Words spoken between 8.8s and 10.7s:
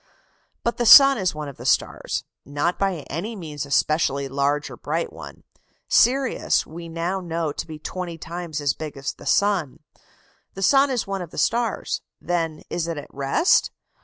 as the sun. The